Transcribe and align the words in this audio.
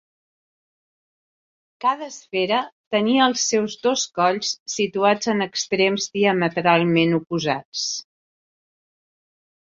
Cada 1.83 2.05
esfera 2.11 2.61
tenia 2.95 3.27
els 3.31 3.43
seus 3.51 3.75
dos 3.83 4.05
colls 4.19 4.53
situats 4.75 5.29
en 5.33 5.45
extrems 5.47 6.07
diametralment 6.15 7.13
oposats. 7.19 7.85